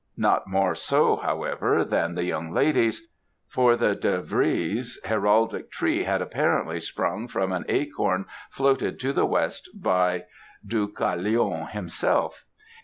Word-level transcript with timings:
Not 0.17 0.47
more 0.47 0.73
so, 0.73 1.17
however, 1.17 1.85
than 1.85 2.15
the 2.15 2.23
young 2.23 2.49
lady's; 2.51 3.07
for 3.47 3.75
the 3.75 3.93
de 3.93 4.17
Givry's 4.23 4.99
heraldic 5.05 5.69
tree 5.69 6.05
had 6.05 6.23
apparently 6.23 6.79
sprung 6.79 7.27
from 7.27 7.51
an 7.51 7.65
acorn 7.69 8.25
floated 8.49 8.99
to 9.01 9.13
the 9.13 9.27
west 9.27 9.69
by 9.79 10.23
Deucalion 10.65 11.67
himself. 11.69 12.45